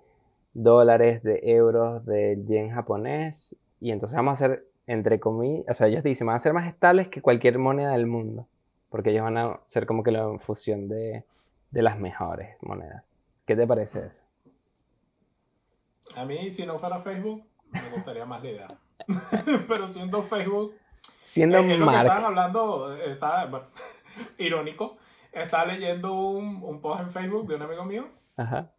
[0.54, 3.56] dólares, de euros, de yen japonés.
[3.80, 6.66] Y entonces vamos a hacer, entre comillas, o sea, ellos dicen, van a ser más
[6.66, 8.46] estables que cualquier moneda del mundo.
[8.88, 11.24] Porque ellos van a ser como que la fusión de,
[11.70, 13.04] de las mejores monedas.
[13.44, 14.22] ¿Qué te parece eso?
[16.16, 18.68] A mí, si no fuera Facebook, me gustaría más la idea.
[19.68, 20.74] Pero siendo Facebook.
[21.22, 23.48] Siendo eh, estaban hablando, está
[24.38, 24.96] irónico.
[25.32, 28.08] Estaba leyendo un, un post en Facebook de un amigo mío.
[28.36, 28.70] Ajá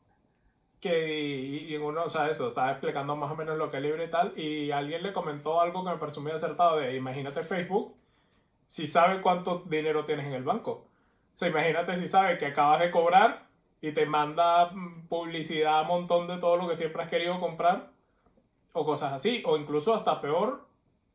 [0.80, 4.06] que y, uno, o sea, eso, estaba explicando más o menos lo que es libre
[4.06, 7.95] y tal, y alguien le comentó algo que me pareció muy acertado de, imagínate Facebook,
[8.67, 10.88] si sabe cuánto dinero tienes en el banco.
[11.34, 13.47] O sea, imagínate si sabe que acabas de cobrar
[13.82, 17.91] y te manda mm, publicidad a montón de todo lo que siempre has querido comprar,
[18.71, 20.67] o cosas así, o incluso hasta peor,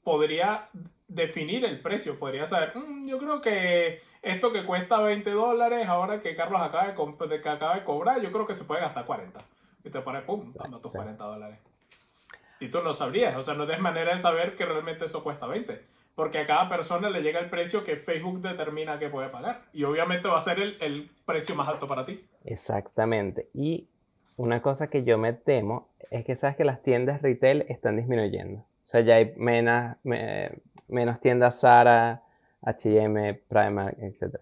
[0.04, 0.68] podría
[1.08, 2.18] definir el precio.
[2.18, 6.86] Podría saber, "Mm, yo creo que esto que cuesta 20 dólares, ahora que Carlos acaba
[6.88, 9.40] de, que acaba de cobrar, yo creo que se puede gastar 40.
[9.84, 10.90] Y te pone, pum, dame tus Exacto.
[10.92, 11.58] 40 dólares.
[12.60, 15.46] Y tú no sabrías, o sea, no tienes manera de saber que realmente eso cuesta
[15.46, 15.82] 20.
[16.14, 19.62] Porque a cada persona le llega el precio que Facebook determina que puede pagar.
[19.72, 22.24] Y obviamente va a ser el, el precio más alto para ti.
[22.44, 23.48] Exactamente.
[23.52, 23.88] Y
[24.36, 28.64] una cosa que yo me temo es que sabes que las tiendas retail están disminuyendo.
[28.85, 32.23] O sea, ya hay menos, me- menos tiendas Zara,
[32.62, 34.37] H&M, Primark, etc.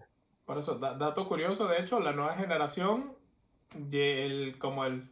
[0.45, 3.13] Por eso, da- dato curioso, de hecho, la nueva generación,
[3.91, 5.09] el- como el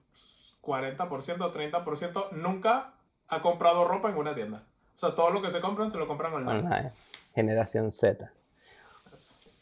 [0.62, 2.94] 40% o 30%, nunca
[3.30, 4.66] ha comprado ropa en una tienda.
[4.96, 6.60] O sea, todo lo que se compran se lo compran online.
[6.60, 6.90] Online.
[7.34, 8.32] Generación Z.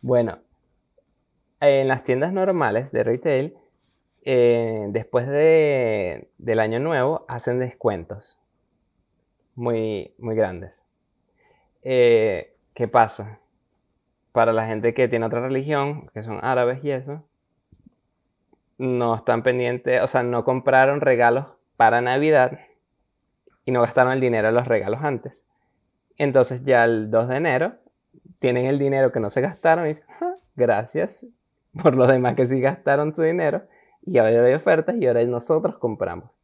[0.02, 0.40] Bueno,
[1.60, 3.58] en las tiendas normales de retail,
[4.24, 8.40] eh, después de- del año nuevo, hacen descuentos
[9.60, 10.82] muy, muy grandes.
[11.82, 13.40] Eh, ¿qué pasa?
[14.32, 17.26] Para la gente que tiene otra religión, que son árabes y eso,
[18.78, 21.46] no están pendientes, o sea, no compraron regalos
[21.76, 22.58] para Navidad
[23.66, 25.44] y no gastaron el dinero en los regalos antes.
[26.18, 27.74] Entonces ya el 2 de enero
[28.40, 31.28] tienen el dinero que no se gastaron y dicen, "Ah, gracias
[31.84, 33.64] por los demás que sí gastaron su dinero
[34.06, 36.40] y ahora hay ofertas y ahora nosotros compramos.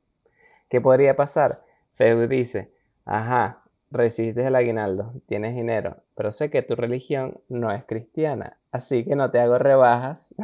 [0.70, 1.64] ¿Qué podría pasar?
[1.94, 2.75] Facebook dice,
[3.06, 9.06] ajá, recibiste el aguinaldo, tienes dinero, pero sé que tu religión no es cristiana, así
[9.06, 10.36] que no te hago rebajas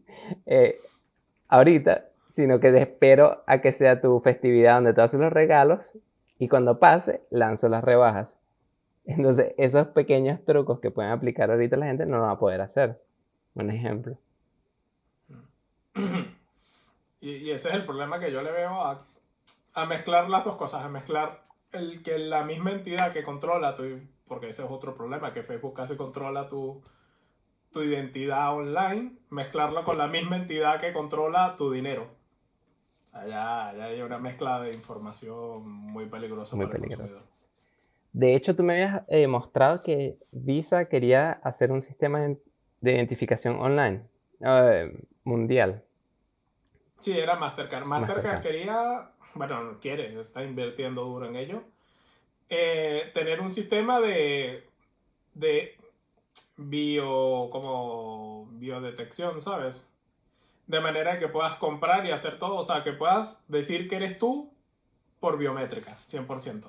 [0.46, 0.78] eh,
[1.48, 5.96] ahorita, sino que te espero a que sea tu festividad donde te haces los regalos
[6.38, 8.38] y cuando pase lanzo las rebajas.
[9.06, 12.60] Entonces, esos pequeños trucos que pueden aplicar ahorita la gente no lo va a poder
[12.60, 13.00] hacer.
[13.54, 14.16] Un ejemplo.
[17.20, 20.88] Y, ese es el problema que yo le veo a mezclar las dos cosas, a
[20.88, 23.84] mezclar el que la misma entidad que controla tu,
[24.26, 26.82] porque ese es otro problema, que Facebook casi controla tu,
[27.72, 29.86] tu identidad online, mezclarla Sí.
[29.86, 32.08] con la misma entidad que controla tu dinero.
[33.12, 37.14] Allá, allá hay una mezcla de información muy peligrosa Muy para el peligrosa.
[37.14, 37.38] consumidor.
[38.12, 42.38] De hecho, tú me habías eh, mostrado que Visa quería hacer un sistema de
[42.80, 44.04] de identificación online
[44.40, 45.82] eh, mundial.
[47.00, 47.84] Sí, era Mastercard.
[47.84, 48.42] Mastercard, Mastercard.
[48.42, 51.62] quería, bueno, quiere, está invirtiendo duro en ello,
[52.48, 54.66] eh, tener un sistema de,
[55.34, 55.76] de
[56.56, 59.88] bio, como biodetección, ¿sabes?
[60.66, 64.18] De manera que puedas comprar y hacer todo, o sea, que puedas decir que eres
[64.18, 64.52] tú
[65.20, 66.64] por biométrica, 100%.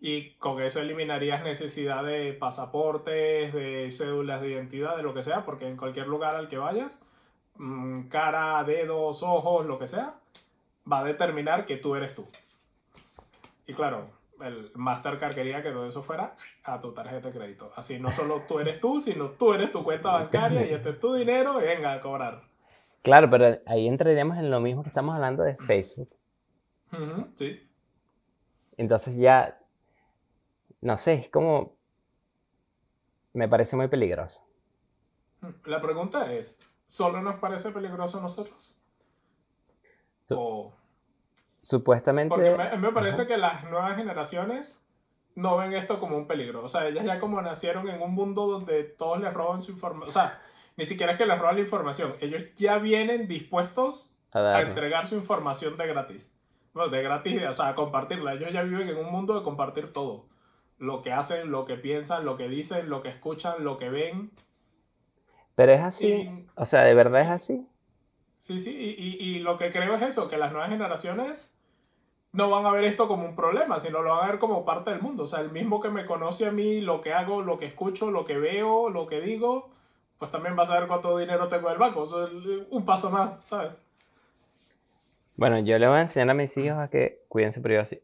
[0.00, 5.44] Y con eso eliminarías necesidad de pasaportes, de cédulas de identidad, de lo que sea,
[5.44, 6.98] porque en cualquier lugar al que vayas,
[7.56, 10.19] mm, cara, dedos, ojos, lo que sea,
[10.90, 12.28] va a determinar que tú eres tú.
[13.66, 14.10] Y claro,
[14.42, 17.72] el Mastercard quería que todo eso fuera a tu tarjeta de crédito.
[17.76, 21.00] Así no solo tú eres tú, sino tú eres tu cuenta bancaria y este es
[21.00, 22.42] tu dinero y venga a cobrar.
[23.02, 26.10] Claro, pero ahí entraríamos en lo mismo que estamos hablando de Facebook.
[27.36, 27.66] Sí.
[28.76, 29.58] Entonces ya,
[30.80, 31.76] no sé, es como,
[33.32, 34.42] me parece muy peligroso.
[35.64, 38.69] La pregunta es, ¿solo nos parece peligroso a nosotros?
[40.36, 40.72] O-
[41.62, 43.28] Supuestamente, Porque me, me parece Ajá.
[43.28, 44.82] que las nuevas generaciones
[45.34, 46.64] no ven esto como un peligro.
[46.64, 50.08] O sea, ellas ya como nacieron en un mundo donde todos les roban su información.
[50.08, 50.40] O sea,
[50.76, 52.14] ni siquiera es que les roban la información.
[52.20, 56.34] Ellos ya vienen dispuestos a entregar su información de gratis.
[56.72, 58.34] Bueno, de gratis, o sea, a compartirla.
[58.34, 60.26] Ellos ya viven en un mundo de compartir todo.
[60.78, 64.30] Lo que hacen, lo que piensan, lo que dicen, lo que escuchan, lo que ven.
[65.56, 67.66] Pero es así, Y- o sea, ¿de verdad es así?
[68.40, 71.54] Sí, sí, y, y, y lo que creo es eso, que las nuevas generaciones
[72.32, 74.90] no van a ver esto como un problema, sino lo van a ver como parte
[74.90, 75.24] del mundo.
[75.24, 78.10] O sea, el mismo que me conoce a mí, lo que hago, lo que escucho,
[78.10, 79.70] lo que veo, lo que digo,
[80.18, 82.04] pues también va a saber cuánto dinero tengo en el banco.
[82.04, 83.82] Eso es un paso más, ¿sabes?
[85.36, 88.02] Bueno, yo le voy a enseñar a mis hijos a que cuiden su privacidad.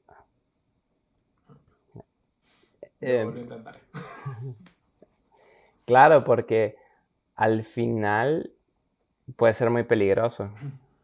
[3.00, 3.80] Eh, lo intentaré.
[5.84, 6.74] Claro, porque
[7.36, 8.55] al final
[9.34, 10.48] puede ser muy peligroso.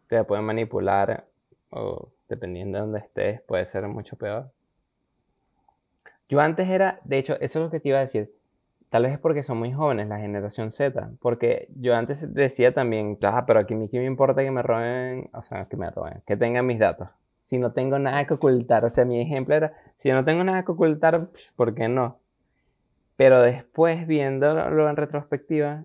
[0.08, 1.24] Te pueden manipular
[1.70, 4.50] o dependiendo de dónde estés, puede ser mucho peor.
[6.28, 8.32] Yo antes era, de hecho, eso es lo que te iba a decir.
[8.88, 11.10] Tal vez es porque son muy jóvenes, la generación Z.
[11.20, 15.30] Porque yo antes decía también, ah, pero aquí a mí me importa que me roben,
[15.32, 17.08] o sea, que me roben, que tengan mis datos.
[17.40, 20.44] Si no tengo nada que ocultar, o sea, mi ejemplo era, si yo no tengo
[20.44, 21.20] nada que ocultar,
[21.56, 22.18] ¿por qué no?
[23.16, 25.84] Pero después, viéndolo en retrospectiva,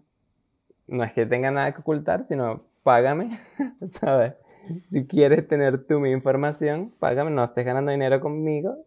[0.87, 3.37] no es que tenga nada que ocultar, sino págame,
[3.89, 4.33] ¿sabes?
[4.85, 8.77] Si quieres tener tú mi información, págame, no estés ganando dinero conmigo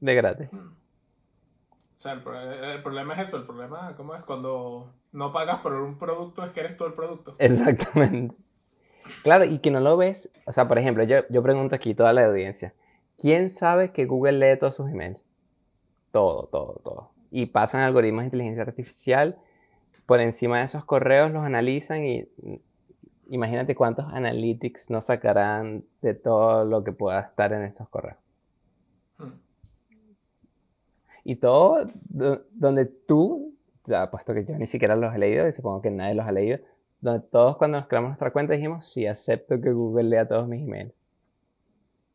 [0.00, 0.48] de gratis.
[0.52, 4.22] O sea, el, problema es eso, el problema, ¿cómo es?
[4.24, 7.36] Cuando no pagas por un producto es que eres todo el producto.
[7.38, 8.36] Exactamente.
[9.22, 11.96] Claro, y que no lo ves, o sea, por ejemplo, yo, yo pregunto aquí a
[11.96, 12.74] toda la audiencia,
[13.16, 15.26] ¿quién sabe que Google lee todos sus emails?
[16.12, 17.10] Todo, todo, todo.
[17.30, 19.38] Y pasan algoritmos de inteligencia artificial,
[20.06, 22.28] por encima de esos correos los analizan y
[23.28, 28.16] imagínate cuántos analytics nos sacarán de todo lo que pueda estar en esos correos.
[29.18, 29.32] Hmm.
[31.24, 31.86] Y todo
[32.52, 36.14] donde tú, ya puesto que yo ni siquiera los he leído y supongo que nadie
[36.14, 36.58] los ha leído,
[37.00, 40.62] donde todos cuando nos creamos nuestra cuenta dijimos, sí, acepto que Google lea todos mis
[40.62, 40.92] emails.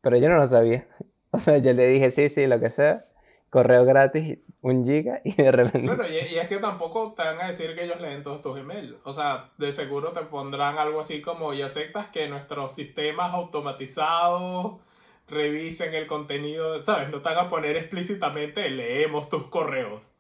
[0.02, 0.88] Pero yo no lo sabía.
[1.34, 3.06] O sea, yo le dije, sí, sí, lo que sea,
[3.52, 5.86] correo gratis, un giga y de repente...
[5.86, 8.96] Bueno, y, es que tampoco te van a decir que ellos leen todos tus emails.
[9.04, 14.80] O sea, de seguro te pondrán algo así como, y aceptas que nuestros sistemas automatizados
[15.28, 17.10] revisen el contenido, ¿sabes?
[17.10, 20.14] No te van a poner explícitamente, leemos tus correos.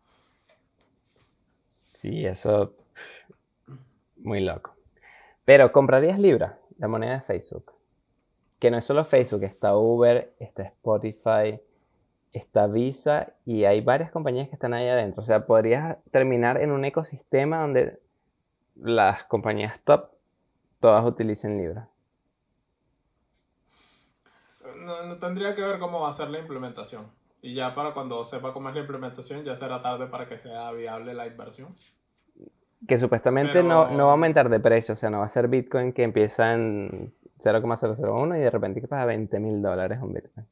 [1.93, 2.69] Sí, eso
[4.17, 4.75] muy loco.
[5.45, 7.71] Pero, ¿comprarías Libra, la moneda de Facebook?
[8.59, 11.59] Que no es solo Facebook, está Uber, está Spotify,
[12.31, 15.21] está Visa y hay varias compañías que están ahí adentro.
[15.21, 17.99] O sea, podrías terminar en un ecosistema donde
[18.75, 20.09] las compañías top
[20.79, 21.87] todas utilicen Libra.
[24.79, 27.05] No, tendría que ver cómo va a ser la implementación.
[27.41, 30.71] Y ya para cuando sepa cómo es la implementación, ya será tarde para que sea
[30.71, 31.75] viable la inversión.
[32.87, 35.47] Que supuestamente no, no, va a aumentar de precio, o sea, no va a ser
[35.47, 40.47] Bitcoin que empieza en 0,001 y de repente que paga 20 mil dólares un Bitcoin.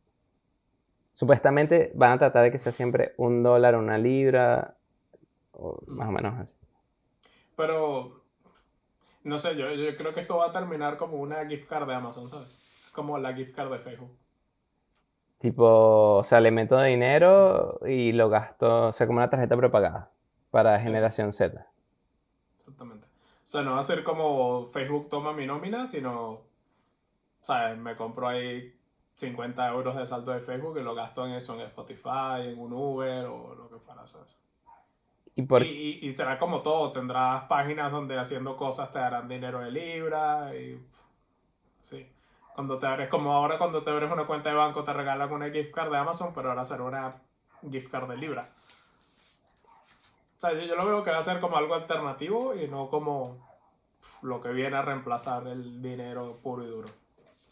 [1.20, 4.78] Supuestamente van a tratar de que sea siempre un dólar, una libra,
[5.52, 6.56] o más o menos así.
[7.58, 8.22] Pero,
[9.26, 11.94] no sé, yo, yo creo que esto va a terminar como una gift card de
[11.94, 12.58] Amazon, ¿sabes?
[12.94, 14.18] Como la gift card de Facebook.
[15.40, 20.14] Tipo, o sea, le meto dinero y lo gasto, o sea, como una tarjeta prepagada
[20.52, 21.68] para generación Z.
[22.60, 23.08] Exactamente.
[23.08, 26.44] O sea, no va a ser como Facebook toma mi nómina, sino,
[27.42, 27.78] ¿sabes?
[27.78, 28.79] Me compro ahí
[29.20, 32.72] 50 euros de saldo de Facebook y lo gasto en eso, en Spotify, en un
[32.72, 34.34] Uber o lo que fuera, ¿sabes?
[35.36, 40.56] ¿Y, y, será como todo, tendrás páginas donde haciendo cosas te darán dinero de Libra
[40.56, 40.82] y...
[41.84, 42.10] Sí.
[42.56, 45.50] Cuando te abres, como ahora cuando te abres una cuenta de banco te regalan una
[45.50, 47.16] gift card de Amazon, pero ahora será una
[47.70, 48.50] gift card de Libra.
[50.38, 53.38] O sea, yo, lo veo que va a ser como algo alternativo y no como
[54.22, 56.90] lo que viene a reemplazar el dinero puro y duro.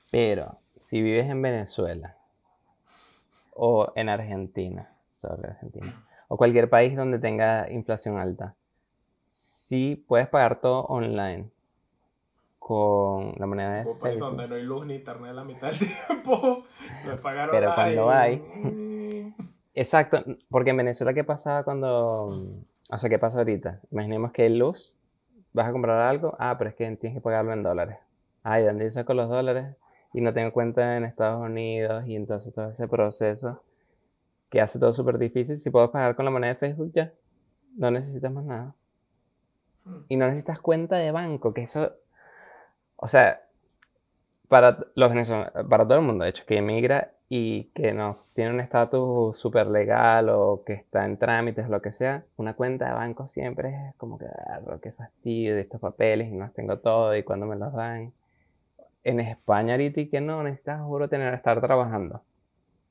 [0.09, 2.15] Pero, si vives en Venezuela
[3.53, 8.55] o en Argentina, sobre Argentina, o cualquier país donde tenga inflación alta,
[9.29, 11.49] sí puedes pagar todo online
[12.59, 16.63] con la moneda de país donde no hay luz ni internet la mitad del tiempo,
[17.51, 18.43] Pero cuando hay...
[19.73, 23.81] Exacto, porque en Venezuela, ¿qué pasaba cuando o sea, ¿qué pasa ahorita?
[23.91, 24.95] Imaginemos que hay luz,
[25.51, 27.97] vas a comprar algo, ah, pero es que tienes que pagarlo en dólares.
[28.43, 29.75] Ay, ¿dónde yo saco los dólares?
[30.17, 33.61] Y no tengo cuenta en Estados Unidos y entonces todo ese proceso
[34.49, 35.57] que hace todo súper difícil.
[35.57, 37.13] Si puedo pagar con la moneda de Facebook ya,
[37.75, 38.73] no necesitas más nada.
[39.85, 39.99] Hmm.
[40.09, 41.91] Y no necesitas cuenta de banco, que eso,
[42.95, 43.43] o sea,
[44.47, 45.11] para los
[45.69, 49.67] para todo el mundo, de hecho, que emigra y que nos tiene un estatus súper
[49.67, 53.95] legal o que está en trámites lo que sea, una cuenta de banco siempre es
[53.97, 57.45] como que, ah, qué fastidio de estos papeles y no los tengo todo y cuando
[57.45, 58.13] me los dan.
[59.03, 62.23] En España ahorita y que no, necesitas, juro, tener, estar trabajando.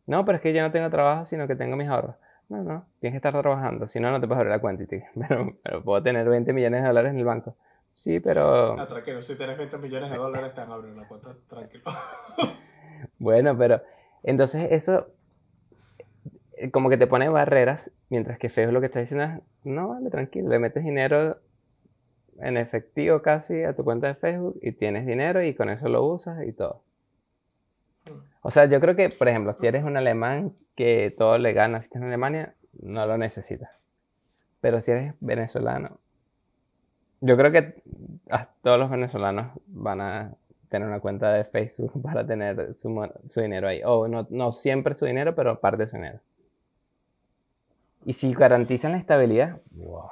[0.06, 2.16] No, pero es que yo no tengo trabajo, sino que tengo mis ahorros.
[2.48, 4.84] No, no, tienes que estar trabajando, si no, no te puedes abrir la cuenta.
[4.84, 4.86] Y
[5.28, 7.56] pero, pero puedo tener 20 millones de dólares en el banco.
[7.92, 8.78] Sí, pero...
[8.78, 11.84] Ah, tranquilo, si tienes 20 millones de dólares te van a abrir la cuenta, tranquilo.
[13.18, 13.82] bueno, pero
[14.22, 15.08] entonces eso
[16.56, 19.88] eh, como que te pone barreras, mientras que Facebook lo que está diciendo es, no,
[19.88, 21.38] vale, tranquilo, le metes dinero
[22.40, 26.04] en efectivo casi a tu cuenta de Facebook y tienes dinero y con eso lo
[26.04, 26.82] usas y todo.
[28.42, 31.80] O sea, yo creo que, por ejemplo, si eres un alemán que todo le gana,
[31.80, 33.70] si estás en Alemania, no lo necesitas.
[34.60, 35.98] Pero si eres venezolano,
[37.20, 37.82] yo creo que
[38.62, 40.34] todos los venezolanos van a
[40.68, 43.80] tener una cuenta de Facebook para tener su, su dinero ahí.
[43.84, 46.20] O no, no, siempre su dinero, pero parte de su dinero.
[48.04, 50.08] Y si garantizan la estabilidad, wow.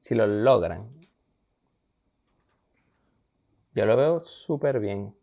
[0.00, 0.88] si lo logran,
[3.74, 5.14] yo lo veo súper bien.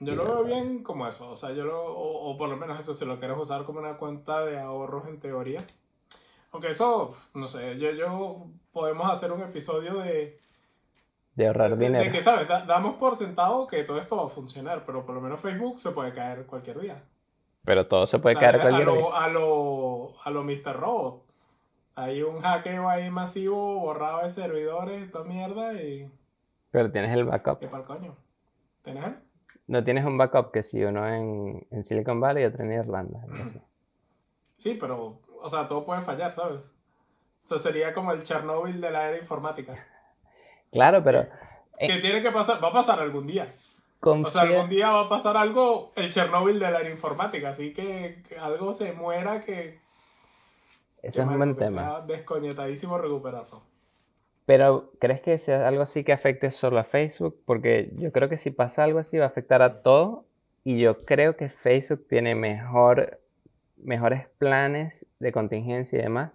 [0.00, 2.78] Yo lo veo bien como eso, o sea, yo lo, o, o, por lo menos
[2.80, 5.64] eso, si lo quieres usar como una cuenta de ahorros en teoría.
[6.50, 10.38] Aunque eso, no sé, yo, yo podemos hacer un episodio de
[11.34, 12.04] de ahorrar dinero.
[12.04, 12.46] De que, ¿sabes?
[12.48, 15.90] damos por sentado que todo esto va a funcionar, pero por lo menos Facebook se
[15.90, 17.02] puede caer cualquier día.
[17.64, 19.00] Pero todo se puede caer a cualquier día.
[19.00, 20.76] lo, a lo, a lo Mr.
[20.76, 21.24] Robot.
[21.96, 26.10] Hay un hackeo ahí masivo, borrado de servidores, toda mierda y.
[26.74, 27.60] Pero tienes el backup.
[27.60, 28.16] ¿Qué pa'l coño?
[28.82, 29.14] ¿Tienes él?
[29.68, 33.20] No tienes un backup que si uno en, en Silicon Valley y otro en Irlanda.
[33.40, 33.60] así.
[34.58, 36.58] Sí, pero, o sea, todo puede fallar, ¿sabes?
[36.58, 39.76] O sea, sería como el Chernobyl de la era informática.
[40.72, 41.28] Claro, pero
[41.78, 41.86] Eh.
[41.86, 43.54] Que tiene que pasar, va a pasar algún día.
[44.00, 47.72] O sea, algún día va a pasar algo, el Chernobyl de la era informática, así
[47.72, 49.78] que, que algo se muera que,
[51.02, 51.82] ese que, es un buen tema.
[51.82, 53.73] sea descoñetadísimo recuperarlo.
[54.46, 57.40] Pero ¿crees que sea algo así que afecte solo a Facebook?
[57.46, 60.26] Porque yo creo que si pasa algo así va a afectar a todo
[60.64, 63.20] y yo creo que Facebook tiene mejor,
[63.78, 66.32] mejores planes de contingencia y demás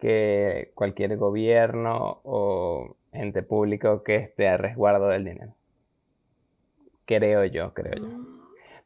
[0.00, 5.52] que cualquier gobierno o ente público que esté a resguardo del dinero.
[7.04, 8.08] Creo yo, creo yo.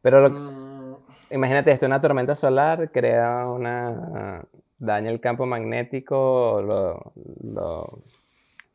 [0.03, 0.97] Pero lo- Mm,
[1.31, 4.45] imagínate esto, una tormenta solar crea una...
[4.79, 7.13] daña el campo magnético, lo,
[7.43, 7.99] lo-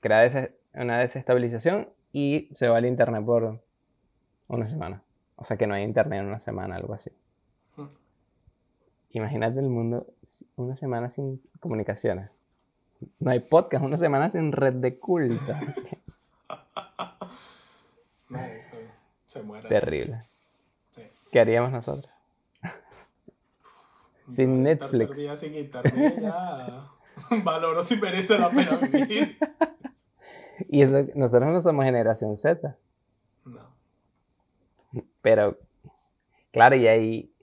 [0.02, 3.62] crea una desestabilización y se va el internet por
[4.47, 5.02] una semana.
[5.38, 7.12] O sea que no hay internet en una semana, algo así.
[9.14, 10.08] Imagínate el mundo
[10.56, 12.30] una semana sin comunicaciones.
[13.20, 15.54] No hay podcast, una semana sin red de culto.
[19.28, 19.68] se muere.
[19.68, 20.24] Terrible.
[20.95, 21.02] Sí.
[21.32, 22.12] ¿Qué haríamos nosotros?
[24.30, 25.18] Sin Netflix.
[25.18, 26.88] día sin internet ya
[27.43, 29.38] valoro si merece la pena vivir.
[30.70, 32.76] Y eso, nosotros no somos generación Z.
[33.45, 33.70] No.
[35.22, 35.57] Pero,
[36.51, 37.34] claro, y ahí,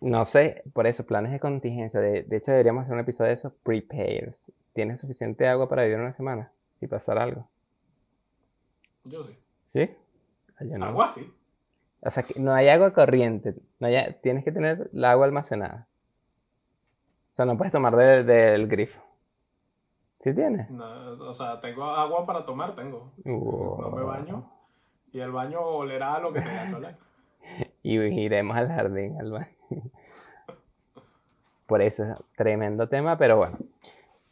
[0.00, 2.00] no sé, por eso, planes de contingencia.
[2.00, 3.54] De, de hecho, deberíamos hacer un episodio de eso.
[3.62, 4.52] Prepares.
[4.72, 6.50] ¿Tienes suficiente agua para vivir una semana?
[6.74, 7.48] Si pasara algo.
[9.04, 9.38] Yo sí.
[9.64, 9.90] ¿Sí?
[10.56, 10.86] Ah, yo no.
[10.86, 11.32] Algo así.
[12.00, 13.54] O sea, que no hay agua corriente.
[13.78, 15.86] No hay- tienes que tener el agua almacenada.
[17.32, 19.00] O sea, no puedes tomar de- del grifo.
[20.18, 20.70] ¿Sí tienes?
[20.70, 20.84] No,
[21.28, 23.12] o sea, tengo agua para tomar, tengo.
[23.24, 24.50] No me baño.
[25.12, 26.96] Y el baño olerá a lo que tenga que oler.
[27.82, 29.54] Y iremos al jardín, al baño.
[31.66, 33.58] Por eso es tremendo tema, pero bueno.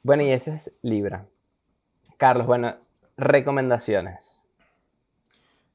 [0.03, 1.27] Bueno, y ese es Libra.
[2.17, 2.75] Carlos, bueno,
[3.17, 4.47] recomendaciones.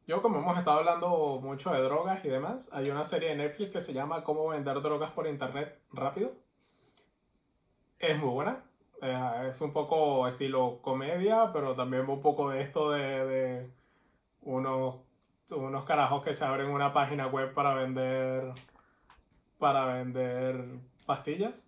[0.07, 3.71] Yo, como hemos estado hablando mucho de drogas y demás, hay una serie de Netflix
[3.71, 6.31] que se llama Cómo vender drogas por internet rápido.
[7.99, 8.63] Es muy buena.
[9.01, 13.71] Eh, es un poco estilo comedia, pero también un poco de esto de, de
[14.41, 14.95] unos,
[15.51, 18.53] unos carajos que se abren una página web para vender
[19.59, 21.67] para vender pastillas.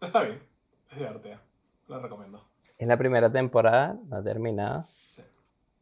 [0.00, 0.42] Está bien,
[0.90, 1.40] es divertida.
[1.88, 2.42] La recomiendo.
[2.78, 5.22] Es la primera temporada, no ha terminado, Sí.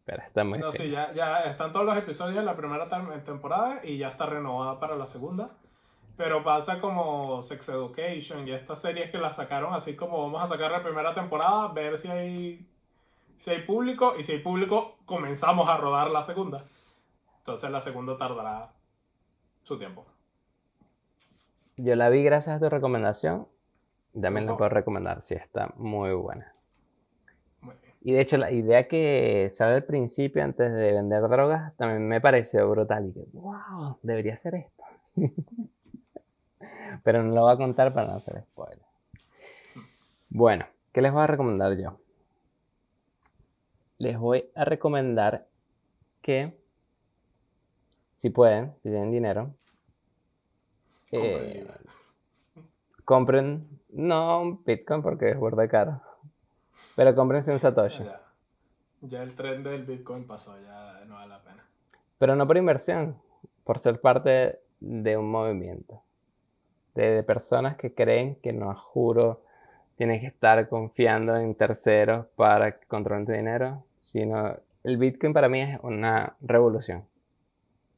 [0.04, 0.82] pero está muy No, bien.
[0.82, 4.26] sí, ya, ya están todos los episodios de la primera tem- temporada y ya está
[4.26, 5.50] renovada para la segunda.
[6.16, 10.46] Pero pasa como Sex Education y estas series que las sacaron así como vamos a
[10.46, 12.66] sacar la primera temporada, ver si hay,
[13.36, 16.64] si hay público y si hay público comenzamos a rodar la segunda.
[17.38, 18.72] Entonces la segunda tardará
[19.62, 20.06] su tiempo.
[21.76, 23.46] Yo la vi gracias a tu recomendación.
[24.18, 26.54] También la puedo recomendar, sí, está muy buena.
[27.60, 27.94] Muy bien.
[28.00, 32.20] Y de hecho, la idea que sale al principio, antes de vender drogas, también me
[32.22, 33.08] pareció brutal.
[33.08, 34.82] Y que, wow, debería hacer esto.
[37.06, 38.84] Pero no lo voy a contar para no hacer spoiler.
[40.28, 42.00] Bueno, ¿qué les voy a recomendar yo?
[43.98, 45.46] Les voy a recomendar
[46.20, 46.60] que,
[48.16, 49.54] si pueden, si tienen dinero,
[51.12, 51.64] eh,
[53.04, 56.02] compren, no un Bitcoin porque es burda de caro,
[56.96, 58.02] pero cómprense un Satoshi.
[58.02, 58.20] Ya,
[59.02, 61.64] ya el tren del Bitcoin pasó, ya no vale la pena.
[62.18, 63.16] Pero no por inversión,
[63.62, 66.02] por ser parte de un movimiento.
[66.96, 69.42] De, de personas que creen que no, juro,
[69.96, 75.48] tienes que estar confiando en terceros para que controlen tu dinero, sino el Bitcoin para
[75.48, 77.04] mí es una revolución.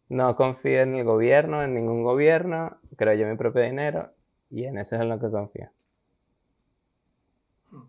[0.08, 4.10] No confío en el gobierno, en ningún gobierno, creo yo mi propio dinero
[4.50, 5.68] y en eso es en lo que confío.
[7.70, 7.82] Hmm.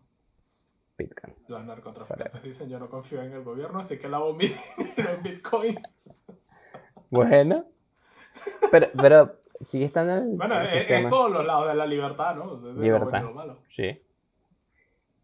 [0.97, 1.35] Bitcoin.
[1.47, 4.47] Los narcotraficantes dicen yo no confío en el gobierno, así que lavo mi
[4.77, 5.83] dinero en bitcoins.
[7.09, 7.65] Bueno,
[8.69, 12.55] pero, pero sigue estando el, Bueno, el es, todos los lados de la libertad, ¿no?
[12.57, 13.09] De Libertad.
[13.09, 13.57] bueno y lo malo.
[13.69, 14.01] Sí.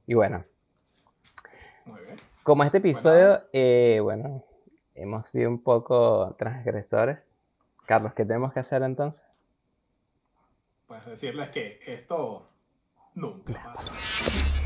[0.07, 0.45] Y bueno,
[1.86, 2.17] Muy bien.
[2.43, 4.43] como este episodio, eh, bueno,
[4.93, 7.38] hemos sido un poco transgresores.
[7.86, 9.25] Carlos, ¿qué tenemos que hacer entonces?
[10.88, 12.47] Pues decirles que esto
[13.15, 14.64] nunca pasa.